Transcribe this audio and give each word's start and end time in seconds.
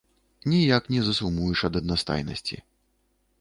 Ніяк 0.53 0.87
не 0.93 1.01
засумуеш 1.07 1.59
ад 1.69 1.77
аднастайнасці. 1.81 2.57